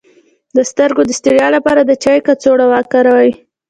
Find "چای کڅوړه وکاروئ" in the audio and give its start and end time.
2.03-3.31